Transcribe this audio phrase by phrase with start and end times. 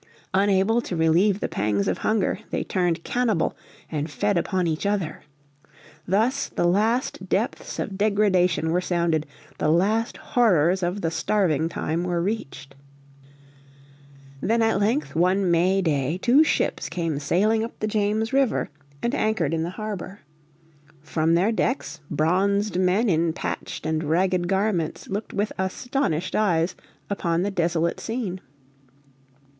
[0.33, 3.55] Unable to relieve the pangs of hunger, they turned cannibal
[3.91, 5.21] and fed upon each other.
[6.07, 9.27] Thus the last depths of degradation were sounded,
[9.59, 12.73] the last horrors of the Starving Time were reached.
[14.41, 18.71] Then at length one May day two ships came sailing up the James River
[19.03, 20.21] and anchored in the harbour.
[21.03, 26.73] From their decks bronzed men in patched and ragged garments looked with astonished eyes
[27.07, 28.41] upon the desolate scene.